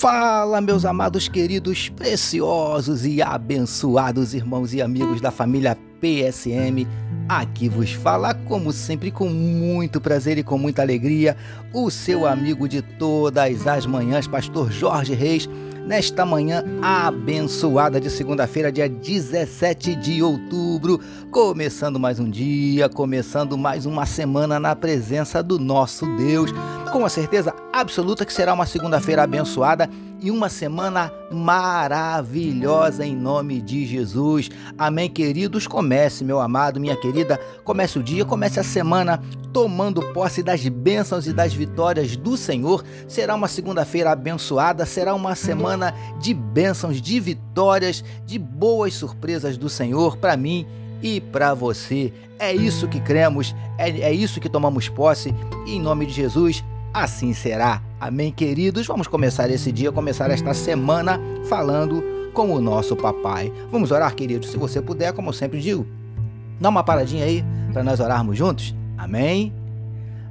Fala, 0.00 0.62
meus 0.62 0.86
amados, 0.86 1.28
queridos, 1.28 1.90
preciosos 1.90 3.04
e 3.04 3.20
abençoados 3.20 4.32
irmãos 4.32 4.72
e 4.72 4.80
amigos 4.80 5.20
da 5.20 5.30
família 5.30 5.76
PSM. 6.00 6.88
Aqui 7.28 7.68
vos 7.68 7.92
fala, 7.92 8.32
como 8.32 8.72
sempre, 8.72 9.10
com 9.10 9.28
muito 9.28 10.00
prazer 10.00 10.38
e 10.38 10.42
com 10.42 10.56
muita 10.56 10.80
alegria, 10.80 11.36
o 11.74 11.90
seu 11.90 12.26
amigo 12.26 12.66
de 12.66 12.80
todas 12.80 13.66
as 13.66 13.84
manhãs, 13.84 14.26
Pastor 14.26 14.72
Jorge 14.72 15.12
Reis 15.12 15.46
nesta 15.86 16.24
manhã 16.24 16.64
abençoada 16.82 18.00
de 18.00 18.10
segunda-feira, 18.10 18.70
dia 18.70 18.88
17 18.88 19.94
de 19.96 20.22
outubro. 20.22 21.00
Começando 21.30 21.98
mais 21.98 22.18
um 22.18 22.28
dia, 22.28 22.88
começando 22.88 23.56
mais 23.56 23.86
uma 23.86 24.06
semana 24.06 24.58
na 24.58 24.74
presença 24.76 25.42
do 25.42 25.58
nosso 25.58 26.06
Deus. 26.16 26.52
Com 26.92 27.04
a 27.04 27.08
certeza 27.08 27.54
absoluta 27.72 28.26
que 28.26 28.32
será 28.32 28.52
uma 28.52 28.66
segunda-feira 28.66 29.22
abençoada 29.22 29.88
e 30.20 30.30
uma 30.30 30.48
semana 30.48 31.10
maravilhosa 31.30 33.06
em 33.06 33.16
nome 33.16 33.60
de 33.60 33.86
Jesus. 33.86 34.50
Amém, 34.76 35.08
queridos? 35.08 35.66
Comece, 35.66 36.24
meu 36.24 36.40
amado, 36.40 36.80
minha 36.80 36.96
querida, 36.96 37.40
comece 37.64 37.98
o 37.98 38.02
dia, 38.02 38.24
comece 38.24 38.60
a 38.60 38.64
semana 38.64 39.22
tomando 39.52 40.02
posse 40.12 40.42
das 40.42 40.66
bênçãos 40.68 41.26
e 41.26 41.32
das 41.32 41.54
vitórias 41.54 42.16
do 42.16 42.36
Senhor. 42.36 42.84
Será 43.08 43.34
uma 43.34 43.48
segunda-feira 43.48 44.12
abençoada, 44.12 44.84
será 44.84 45.14
uma 45.14 45.34
semana 45.34 45.69
de 46.18 46.34
bênçãos, 46.34 47.00
de 47.00 47.20
vitórias, 47.20 48.04
de 48.26 48.38
boas 48.38 48.94
surpresas 48.94 49.56
do 49.56 49.68
Senhor 49.68 50.16
para 50.16 50.36
mim 50.36 50.66
e 51.02 51.20
para 51.20 51.54
você. 51.54 52.12
É 52.38 52.54
isso 52.54 52.88
que 52.88 53.00
cremos, 53.00 53.54
é, 53.78 53.90
é 53.90 54.12
isso 54.12 54.40
que 54.40 54.48
tomamos 54.48 54.88
posse 54.88 55.34
e 55.66 55.74
em 55.74 55.80
nome 55.80 56.06
de 56.06 56.12
Jesus 56.12 56.64
assim 56.92 57.32
será. 57.32 57.82
Amém, 58.00 58.32
queridos? 58.32 58.86
Vamos 58.86 59.06
começar 59.06 59.50
esse 59.50 59.70
dia, 59.70 59.92
começar 59.92 60.30
esta 60.30 60.54
semana 60.54 61.20
falando 61.48 62.02
com 62.32 62.52
o 62.52 62.60
nosso 62.60 62.96
papai. 62.96 63.52
Vamos 63.70 63.90
orar, 63.90 64.14
queridos? 64.14 64.50
Se 64.50 64.56
você 64.56 64.80
puder, 64.80 65.12
como 65.12 65.28
eu 65.28 65.32
sempre 65.32 65.60
digo, 65.60 65.86
dá 66.60 66.68
uma 66.68 66.82
paradinha 66.82 67.24
aí 67.24 67.44
para 67.72 67.82
nós 67.82 68.00
orarmos 68.00 68.36
juntos. 68.36 68.74
Amém? 68.96 69.59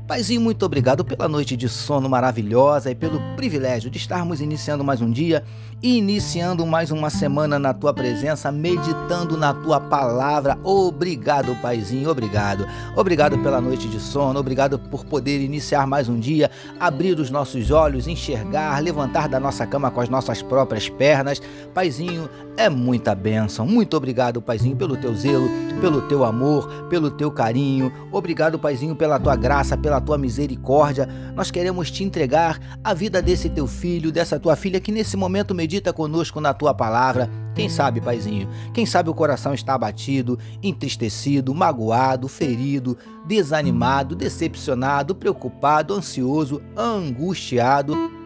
Paizinho, 0.09 0.41
muito 0.41 0.65
obrigado 0.65 1.05
pela 1.05 1.27
noite 1.27 1.55
de 1.55 1.69
sono 1.69 2.09
maravilhosa 2.09 2.89
e 2.89 2.95
pelo 2.95 3.21
privilégio 3.35 3.91
de 3.91 3.99
estarmos 3.99 4.41
iniciando 4.41 4.83
mais 4.83 5.02
um 5.02 5.11
dia 5.11 5.43
iniciando 5.81 6.65
mais 6.65 6.91
uma 6.91 7.09
semana 7.09 7.57
na 7.57 7.73
tua 7.73 7.93
presença, 7.93 8.52
meditando 8.52 9.37
na 9.37 9.53
tua 9.53 9.80
palavra. 9.80 10.57
Obrigado, 10.63 11.55
Paizinho, 11.61 12.09
obrigado. 12.09 12.67
Obrigado 12.95 13.37
pela 13.39 13.61
noite 13.61 13.87
de 13.87 13.99
sono, 13.99 14.39
obrigado 14.39 14.77
por 14.77 15.05
poder 15.05 15.41
iniciar 15.41 15.87
mais 15.87 16.09
um 16.09 16.19
dia, 16.19 16.52
abrir 16.80 17.17
os 17.17 17.30
nossos 17.30 17.71
olhos, 17.71 18.07
enxergar, 18.07 18.77
levantar 18.80 19.30
da 19.30 19.39
nossa 19.39 19.65
cama 19.65 19.89
com 19.89 20.02
as 20.02 20.09
nossas 20.09 20.41
próprias 20.41 20.89
pernas. 20.89 21.41
Paizinho, 21.73 22.30
é 22.57 22.67
muita 22.67 23.15
bênção. 23.15 23.65
Muito 23.65 23.95
obrigado, 23.95 24.41
Paizinho, 24.41 24.75
pelo 24.75 24.97
teu 24.97 25.15
zelo, 25.15 25.49
pelo 25.80 26.02
teu 26.02 26.25
amor, 26.25 26.67
pelo 26.89 27.09
teu 27.09 27.31
carinho. 27.31 27.91
Obrigado, 28.11 28.59
Paizinho, 28.59 28.95
pela 28.95 29.17
tua 29.17 29.35
graça, 29.35 29.77
pela 29.77 29.98
pela 30.00 30.02
tua 30.02 30.17
misericórdia, 30.17 31.08
nós 31.36 31.52
queremos 31.52 31.92
te 31.92 32.03
entregar 32.03 32.59
a 32.83 32.94
vida 32.94 33.22
desse 33.22 33.50
teu 33.50 33.67
filho, 33.67 34.11
dessa 34.11 34.39
tua 34.39 34.55
filha 34.55 34.80
que 34.80 34.92
nesse 34.92 35.16
momento 35.16 35.53
medita 35.53 35.94
conosco 35.94 36.39
na 36.39 36.53
tua 36.53 36.73
palavra. 36.73 37.30
Quem 37.53 37.69
sabe, 37.69 38.00
paizinho? 38.00 38.47
Quem 38.73 38.86
sabe 38.86 39.10
o 39.10 39.14
coração 39.14 39.54
está 39.54 39.73
abatido, 39.73 40.39
entristecido, 40.64 41.54
magoado, 41.54 42.27
ferido, 42.27 42.98
desanimado, 43.27 44.15
decepcionado, 44.15 45.14
preocupado, 45.14 45.93
ansioso, 45.93 46.61
angustiado? 46.76 48.20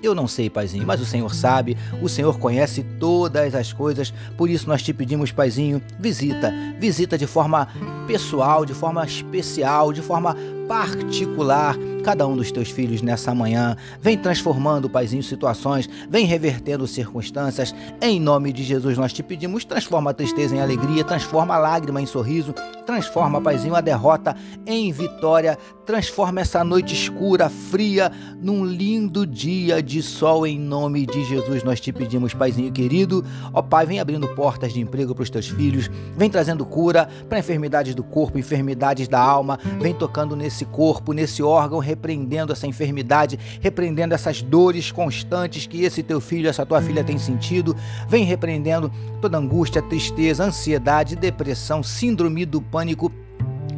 Eu 0.00 0.14
não 0.14 0.28
sei, 0.28 0.48
Paizinho, 0.48 0.86
mas 0.86 1.00
o 1.00 1.04
Senhor 1.04 1.34
sabe, 1.34 1.76
o 2.00 2.08
Senhor 2.08 2.38
conhece 2.38 2.84
todas 3.00 3.52
as 3.52 3.72
coisas, 3.72 4.14
por 4.36 4.48
isso 4.48 4.68
nós 4.68 4.80
te 4.80 4.92
pedimos, 4.92 5.32
Paizinho, 5.32 5.82
visita, 5.98 6.52
visita 6.78 7.18
de 7.18 7.26
forma 7.26 7.66
pessoal, 8.06 8.64
de 8.64 8.74
forma 8.74 9.04
especial, 9.04 9.92
de 9.92 10.00
forma 10.00 10.36
particular 10.68 11.74
cada 12.08 12.26
um 12.26 12.36
dos 12.36 12.50
teus 12.50 12.70
filhos 12.70 13.02
nessa 13.02 13.34
manhã. 13.34 13.76
Vem 14.00 14.16
transformando, 14.16 14.88
Paizinho, 14.88 15.22
situações, 15.22 15.88
vem 16.08 16.24
revertendo 16.24 16.86
circunstâncias. 16.86 17.74
Em 18.00 18.20
nome 18.20 18.52
de 18.52 18.62
Jesus 18.62 18.96
nós 18.96 19.12
te 19.12 19.22
pedimos, 19.22 19.64
transforma 19.64 20.10
a 20.10 20.14
tristeza 20.14 20.54
em 20.54 20.60
alegria, 20.60 21.04
transforma 21.04 21.54
a 21.54 21.58
lágrima 21.58 22.00
em 22.00 22.06
sorriso, 22.06 22.54
transforma, 22.86 23.40
Paizinho, 23.40 23.74
a 23.74 23.80
derrota 23.80 24.34
em 24.66 24.90
vitória, 24.90 25.58
transforma 25.84 26.40
essa 26.40 26.64
noite 26.64 26.94
escura, 26.94 27.50
fria, 27.50 28.10
num 28.40 28.64
lindo 28.64 29.26
dia 29.26 29.82
de 29.82 30.02
sol 30.02 30.46
em 30.46 30.58
nome 30.58 31.04
de 31.04 31.24
Jesus. 31.24 31.62
Nós 31.62 31.80
te 31.80 31.92
pedimos, 31.92 32.32
Paizinho 32.32 32.72
querido, 32.72 33.24
ó 33.52 33.60
Pai, 33.60 33.84
vem 33.84 34.00
abrindo 34.00 34.28
portas 34.28 34.72
de 34.72 34.80
emprego 34.80 35.14
para 35.14 35.24
os 35.24 35.30
teus 35.30 35.48
filhos, 35.48 35.90
vem 36.16 36.30
trazendo 36.30 36.64
cura 36.64 37.08
para 37.28 37.38
enfermidades 37.38 37.94
do 37.94 38.02
corpo, 38.02 38.38
enfermidades 38.38 39.08
da 39.08 39.20
alma, 39.20 39.58
vem 39.78 39.92
tocando 39.92 40.34
nesse 40.34 40.57
corpo, 40.64 41.12
nesse 41.12 41.42
órgão, 41.42 41.78
repreendendo 41.78 42.52
essa 42.52 42.66
enfermidade, 42.66 43.38
repreendendo 43.60 44.14
essas 44.14 44.42
dores 44.42 44.92
constantes 44.92 45.66
que 45.66 45.82
esse 45.82 46.02
teu 46.02 46.20
filho, 46.20 46.48
essa 46.48 46.66
tua 46.66 46.80
filha 46.80 47.04
tem 47.04 47.18
sentido, 47.18 47.76
vem 48.08 48.24
repreendendo 48.24 48.90
toda 49.20 49.38
angústia, 49.38 49.82
tristeza, 49.82 50.44
ansiedade, 50.44 51.16
depressão, 51.16 51.82
síndrome 51.82 52.44
do 52.44 52.60
pânico 52.60 53.12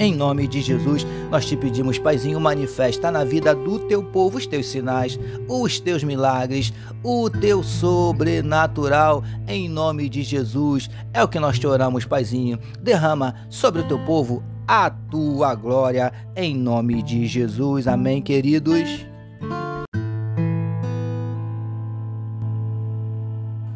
em 0.02 0.14
nome 0.14 0.48
de 0.48 0.62
Jesus, 0.62 1.06
nós 1.30 1.44
te 1.44 1.54
pedimos, 1.54 1.98
Paizinho, 1.98 2.40
manifesta 2.40 3.10
na 3.10 3.22
vida 3.22 3.54
do 3.54 3.78
teu 3.80 4.02
povo 4.02 4.38
os 4.38 4.46
teus 4.46 4.66
sinais, 4.66 5.20
os 5.46 5.78
teus 5.78 6.02
milagres, 6.02 6.72
o 7.04 7.28
teu 7.28 7.62
sobrenatural. 7.62 9.22
Em 9.46 9.68
nome 9.68 10.08
de 10.08 10.22
Jesus, 10.22 10.88
é 11.12 11.22
o 11.22 11.28
que 11.28 11.38
nós 11.38 11.58
te 11.58 11.66
oramos, 11.66 12.06
Paizinho. 12.06 12.58
Derrama 12.80 13.34
sobre 13.50 13.82
o 13.82 13.88
teu 13.88 13.98
povo 13.98 14.42
a 14.72 14.88
tua 14.88 15.52
glória, 15.56 16.12
em 16.36 16.54
nome 16.54 17.02
de 17.02 17.26
Jesus. 17.26 17.88
Amém, 17.88 18.22
queridos. 18.22 19.04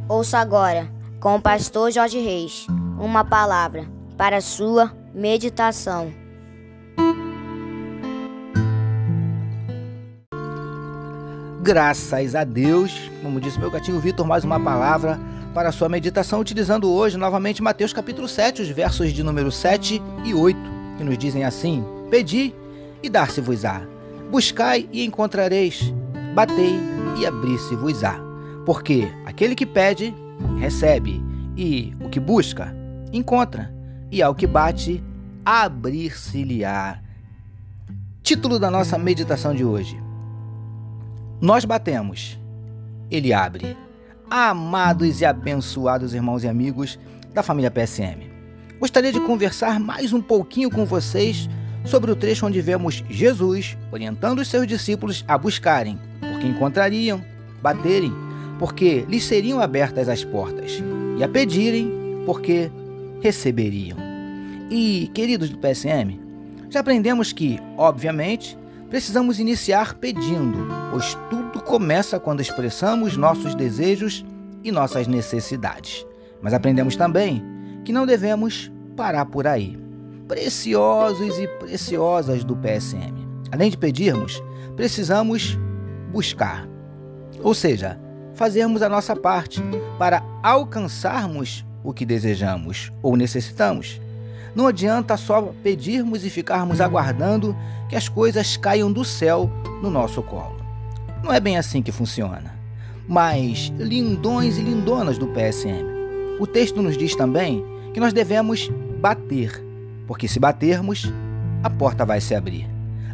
Ouça 0.08 0.38
agora, 0.38 0.88
com 1.18 1.34
o 1.34 1.42
pastor 1.42 1.90
Jorge 1.90 2.20
Reis, 2.20 2.68
uma 2.96 3.24
palavra 3.24 3.90
para 4.16 4.36
a 4.36 4.40
sua 4.40 4.92
Meditação. 5.12 6.12
Graças 11.60 12.36
a 12.36 12.44
Deus, 12.44 13.10
como 13.20 13.40
disse 13.40 13.58
meu 13.58 13.70
gatinho 13.70 13.98
Vitor, 13.98 14.24
mais 14.24 14.44
uma 14.44 14.60
palavra 14.60 15.18
para 15.54 15.68
a 15.68 15.72
sua 15.72 15.88
meditação, 15.88 16.40
utilizando 16.40 16.90
hoje 16.92 17.16
novamente 17.16 17.62
Mateus 17.62 17.92
capítulo 17.92 18.26
7, 18.26 18.62
os 18.62 18.68
versos 18.68 19.12
de 19.12 19.22
número 19.22 19.52
7 19.52 20.02
e 20.24 20.34
8, 20.34 20.58
que 20.96 21.04
nos 21.04 21.18
dizem 21.18 21.44
assim: 21.44 21.84
Pedi 22.10 22.54
e 23.02 23.08
dar-se-vos-á, 23.08 23.82
buscai 24.30 24.88
e 24.92 25.04
encontrareis, 25.04 25.92
batei 26.34 26.78
e 27.18 27.26
abrir-se-vos-á. 27.26 28.18
Porque 28.64 29.08
aquele 29.26 29.54
que 29.54 29.66
pede, 29.66 30.14
recebe, 30.58 31.22
e 31.56 31.94
o 32.00 32.08
que 32.08 32.18
busca, 32.18 32.74
encontra. 33.12 33.72
E 34.10 34.22
ao 34.22 34.34
que 34.34 34.46
bate, 34.46 35.02
abrir-se-lhe-á. 35.44 37.00
Título 38.22 38.58
da 38.58 38.70
nossa 38.70 38.96
meditação 38.96 39.54
de 39.54 39.64
hoje: 39.64 40.00
Nós 41.40 41.64
batemos, 41.64 42.38
ele 43.10 43.32
abre. 43.32 43.76
Amados 44.30 45.20
e 45.20 45.24
abençoados 45.24 46.14
irmãos 46.14 46.42
e 46.44 46.48
amigos 46.48 46.98
da 47.34 47.42
família 47.42 47.70
PSM, 47.70 48.30
gostaria 48.78 49.12
de 49.12 49.20
conversar 49.20 49.78
mais 49.78 50.12
um 50.12 50.20
pouquinho 50.20 50.70
com 50.70 50.84
vocês 50.84 51.48
sobre 51.84 52.10
o 52.10 52.16
trecho 52.16 52.46
onde 52.46 52.60
vemos 52.60 53.04
Jesus 53.08 53.76
orientando 53.92 54.40
os 54.40 54.48
seus 54.48 54.66
discípulos 54.66 55.24
a 55.28 55.36
buscarem, 55.36 55.98
porque 56.20 56.46
encontrariam, 56.46 57.22
baterem, 57.62 58.12
porque 58.58 59.04
lhes 59.08 59.24
seriam 59.24 59.60
abertas 59.60 60.08
as 60.08 60.24
portas, 60.24 60.82
e 61.18 61.22
a 61.22 61.28
pedirem, 61.28 61.90
porque 62.26 62.70
receberiam. 63.20 63.98
E, 64.70 65.10
queridos 65.14 65.50
do 65.50 65.58
PSM, 65.58 66.18
já 66.70 66.80
aprendemos 66.80 67.32
que, 67.32 67.60
obviamente, 67.76 68.58
precisamos 68.88 69.38
iniciar 69.38 69.94
pedindo, 69.94 70.66
pois 70.90 71.16
tudo 71.28 71.60
começa 71.60 72.18
quando 72.18 72.40
expressamos 72.40 73.16
nossos 73.16 73.54
desejos 73.54 74.24
e 74.62 74.72
nossas 74.72 75.06
necessidades. 75.06 76.04
Mas 76.40 76.54
aprendemos 76.54 76.96
também 76.96 77.53
que 77.84 77.92
não 77.92 78.06
devemos 78.06 78.72
parar 78.96 79.26
por 79.26 79.46
aí. 79.46 79.78
Preciosos 80.26 81.38
e 81.38 81.46
preciosas 81.46 82.42
do 82.42 82.56
PSM. 82.56 83.14
Além 83.52 83.70
de 83.70 83.76
pedirmos, 83.76 84.42
precisamos 84.74 85.58
buscar. 86.10 86.66
Ou 87.42 87.54
seja, 87.54 88.00
fazermos 88.34 88.82
a 88.82 88.88
nossa 88.88 89.14
parte 89.14 89.62
para 89.98 90.22
alcançarmos 90.42 91.64
o 91.82 91.92
que 91.92 92.06
desejamos 92.06 92.90
ou 93.02 93.16
necessitamos. 93.16 94.00
Não 94.54 94.66
adianta 94.66 95.16
só 95.16 95.42
pedirmos 95.62 96.24
e 96.24 96.30
ficarmos 96.30 96.80
aguardando 96.80 97.54
que 97.88 97.96
as 97.96 98.08
coisas 98.08 98.56
caiam 98.56 98.90
do 98.90 99.04
céu 99.04 99.50
no 99.82 99.90
nosso 99.90 100.22
colo. 100.22 100.56
Não 101.22 101.32
é 101.32 101.40
bem 101.40 101.58
assim 101.58 101.82
que 101.82 101.92
funciona. 101.92 102.54
mais 103.06 103.70
lindões 103.78 104.56
e 104.56 104.62
lindonas 104.62 105.18
do 105.18 105.26
PSM. 105.28 105.84
O 106.40 106.46
texto 106.46 106.80
nos 106.80 106.96
diz 106.96 107.14
também 107.14 107.62
que 107.94 108.00
nós 108.00 108.12
devemos 108.12 108.68
bater, 109.00 109.64
porque 110.08 110.26
se 110.26 110.40
batermos, 110.40 111.10
a 111.62 111.70
porta 111.70 112.04
vai 112.04 112.20
se 112.20 112.34
abrir. 112.34 112.68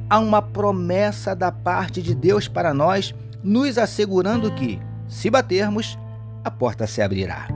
Há 0.08 0.18
uma 0.18 0.40
promessa 0.40 1.36
da 1.36 1.52
parte 1.52 2.00
de 2.00 2.14
Deus 2.14 2.48
para 2.48 2.72
nós, 2.72 3.14
nos 3.44 3.76
assegurando 3.76 4.50
que, 4.52 4.80
se 5.06 5.28
batermos, 5.28 5.98
a 6.42 6.50
porta 6.50 6.86
se 6.86 7.02
abrirá. 7.02 7.46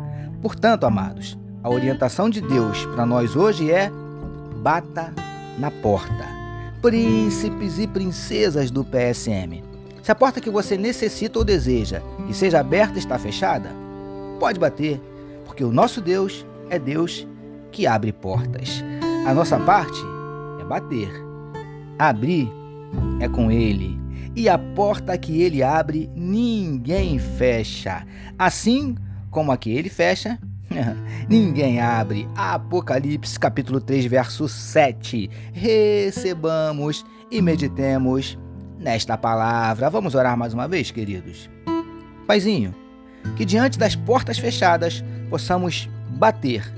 Portanto, 0.42 0.84
amados, 0.84 1.38
a 1.62 1.70
orientação 1.70 2.28
de 2.28 2.42
Deus 2.42 2.84
para 2.86 3.06
nós 3.06 3.34
hoje 3.34 3.70
é: 3.72 3.90
bata 4.62 5.12
na 5.58 5.70
porta. 5.70 6.28
Príncipes 6.82 7.78
e 7.78 7.86
princesas 7.86 8.70
do 8.70 8.84
PSM. 8.84 9.64
Se 10.02 10.12
a 10.12 10.14
porta 10.14 10.42
que 10.42 10.50
você 10.50 10.76
necessita 10.76 11.38
ou 11.38 11.44
deseja 11.44 12.02
que 12.26 12.34
seja 12.34 12.60
aberta 12.60 12.98
está 12.98 13.18
fechada, 13.18 13.70
pode 14.38 14.60
bater, 14.60 15.00
porque 15.46 15.64
o 15.64 15.72
nosso 15.72 16.02
Deus 16.02 16.44
é 16.74 16.78
Deus 16.78 17.26
que 17.70 17.86
abre 17.86 18.12
portas. 18.12 18.84
A 19.26 19.32
nossa 19.32 19.58
parte 19.58 19.98
é 20.60 20.64
bater. 20.64 21.10
Abrir 21.98 22.50
é 23.20 23.28
com 23.28 23.50
Ele. 23.50 23.98
E 24.36 24.48
a 24.48 24.58
porta 24.58 25.16
que 25.16 25.40
Ele 25.40 25.62
abre, 25.62 26.10
ninguém 26.14 27.18
fecha. 27.18 28.04
Assim 28.38 28.96
como 29.30 29.52
a 29.52 29.56
que 29.56 29.70
Ele 29.70 29.88
fecha, 29.88 30.38
Ninguém 31.28 31.80
abre. 31.80 32.28
Apocalipse 32.34 33.38
capítulo 33.38 33.80
3, 33.80 34.06
verso 34.06 34.48
7. 34.48 35.30
Recebamos 35.52 37.04
e 37.30 37.40
meditemos 37.40 38.38
nesta 38.78 39.16
palavra. 39.16 39.90
Vamos 39.90 40.14
orar 40.14 40.36
mais 40.36 40.52
uma 40.54 40.68
vez, 40.68 40.90
queridos. 40.90 41.48
Paizinho, 42.26 42.74
que 43.36 43.44
diante 43.44 43.78
das 43.78 43.94
portas 43.94 44.38
fechadas 44.38 45.04
possamos 45.30 45.88
bater, 46.14 46.72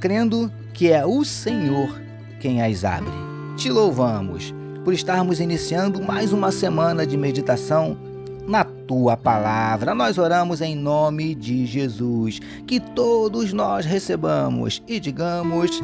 crendo 0.00 0.50
que 0.72 0.90
é 0.90 1.04
o 1.04 1.24
Senhor 1.24 2.00
quem 2.40 2.62
as 2.62 2.84
abre. 2.84 3.12
Te 3.56 3.70
louvamos 3.70 4.54
por 4.84 4.94
estarmos 4.94 5.40
iniciando 5.40 6.02
mais 6.02 6.32
uma 6.32 6.50
semana 6.50 7.06
de 7.06 7.16
meditação 7.16 7.96
na 8.46 8.64
tua 8.64 9.16
palavra. 9.16 9.94
Nós 9.94 10.16
oramos 10.16 10.60
em 10.62 10.74
nome 10.74 11.34
de 11.34 11.66
Jesus. 11.66 12.40
Que 12.66 12.80
todos 12.80 13.52
nós 13.52 13.84
recebamos 13.84 14.82
e 14.88 14.98
digamos 14.98 15.82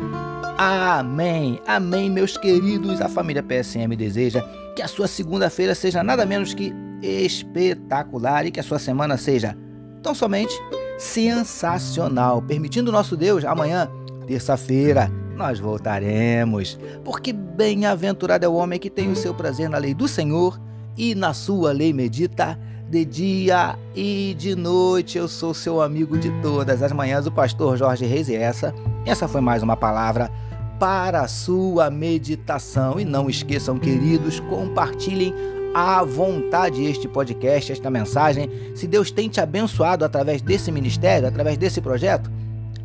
amém. 0.57 1.61
Amém, 1.67 2.09
meus 2.09 2.37
queridos. 2.37 3.01
A 3.01 3.09
família 3.09 3.43
PSM 3.43 3.95
deseja 3.97 4.43
que 4.75 4.83
a 4.83 4.89
sua 4.89 5.07
segunda-feira 5.07 5.75
seja 5.75 6.03
nada 6.03 6.25
menos 6.25 6.55
que 6.55 6.73
espetacular 7.03 8.47
e 8.47 8.51
que 8.51 8.61
a 8.61 8.63
sua 8.65 8.79
semana 8.79 9.17
seja 9.17 9.57
tão 10.03 10.15
somente 10.15 10.55
sensacional. 10.99 12.43
Permitindo 12.43 12.93
nosso 12.93 13.17
Deus, 13.17 13.45
amanhã, 13.45 13.89
terça-feira, 14.27 15.11
nós 15.37 15.59
voltaremos. 15.59 16.79
Porque 17.05 17.33
bem-aventurado 17.33 18.45
é 18.45 18.49
o 18.49 18.55
homem 18.55 18.79
que 18.79 18.91
tem 18.91 19.11
o 19.11 19.17
seu 19.17 19.35
prazer 19.35 19.69
na 19.69 19.79
lei 19.79 19.95
do 19.95 20.09
Senhor 20.09 20.61
e 20.97 21.15
na 21.15 21.35
sua 21.35 21.73
lei 21.73 21.93
medita 21.93 22.59
de 22.89 23.05
dia 23.05 23.79
e 23.95 24.35
de 24.39 24.55
noite. 24.55 25.19
Eu 25.19 25.29
sou 25.29 25.53
seu 25.53 25.81
amigo 25.81 26.17
de 26.17 26.31
todas 26.41 26.83
as 26.83 26.93
manhãs, 26.93 27.27
o 27.27 27.33
pastor 27.33 27.77
Jorge 27.77 28.07
Reis, 28.07 28.29
e 28.29 28.37
essa, 28.37 28.75
essa 29.05 29.27
foi 29.27 29.41
mais 29.41 29.63
uma 29.63 29.77
palavra 29.77 30.31
para 30.79 31.23
a 31.23 31.29
sua 31.29 31.91
meditação. 31.91 33.01
E 33.01 33.05
não 33.05 33.29
esqueçam, 33.29 33.79
queridos, 33.79 34.41
compartilhem 34.41 35.35
à 35.75 36.05
vontade 36.05 36.85
este 36.85 37.09
podcast, 37.09 37.73
esta 37.73 37.91
mensagem. 37.91 38.49
Se 38.77 38.87
Deus 38.87 39.11
tem 39.11 39.29
te 39.29 39.41
abençoado 39.41 40.05
através 40.05 40.41
desse 40.41 40.71
ministério, 40.71 41.27
através 41.27 41.59
desse 41.59 41.81
projeto, 41.81 42.31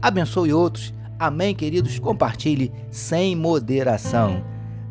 abençoe 0.01 0.51
outros. 0.51 0.91
Amém, 1.19 1.53
queridos? 1.53 1.99
Compartilhe 1.99 2.71
sem 2.89 3.35
moderação. 3.35 4.43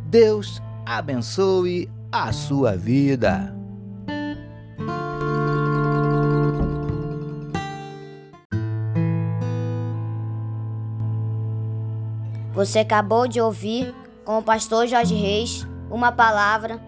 Deus 0.07 0.63
abençoe 0.87 1.91
a 2.13 2.33
sua 2.33 2.77
vida. 2.77 3.55
Você 12.55 12.81
acabou 12.81 13.29
de 13.29 13.41
ouvir 13.41 13.95
com 14.25 14.39
o 14.39 14.43
pastor 14.43 14.87
Jorge 14.87 15.15
Reis 15.15 15.67
uma 15.91 16.11
palavra 16.11 16.88